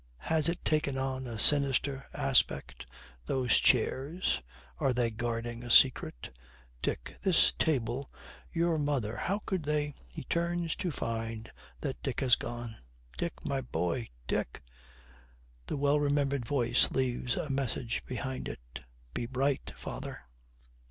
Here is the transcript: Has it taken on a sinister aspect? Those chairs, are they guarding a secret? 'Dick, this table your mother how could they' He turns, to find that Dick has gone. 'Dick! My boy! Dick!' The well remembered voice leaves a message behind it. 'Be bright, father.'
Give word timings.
Has 0.25 0.49
it 0.49 0.65
taken 0.65 0.97
on 0.97 1.27
a 1.27 1.37
sinister 1.37 2.07
aspect? 2.11 2.89
Those 3.27 3.57
chairs, 3.57 4.41
are 4.79 4.93
they 4.95 5.11
guarding 5.11 5.61
a 5.61 5.69
secret? 5.69 6.35
'Dick, 6.81 7.17
this 7.21 7.53
table 7.53 8.11
your 8.51 8.79
mother 8.79 9.15
how 9.15 9.43
could 9.45 9.61
they' 9.61 9.93
He 10.07 10.23
turns, 10.23 10.75
to 10.77 10.89
find 10.89 11.51
that 11.81 12.01
Dick 12.01 12.21
has 12.21 12.35
gone. 12.35 12.77
'Dick! 13.15 13.45
My 13.45 13.61
boy! 13.61 14.09
Dick!' 14.25 14.63
The 15.67 15.77
well 15.77 15.99
remembered 15.99 16.47
voice 16.47 16.89
leaves 16.89 17.35
a 17.35 17.51
message 17.51 18.03
behind 18.07 18.47
it. 18.49 18.83
'Be 19.13 19.27
bright, 19.27 19.71
father.' 19.77 20.21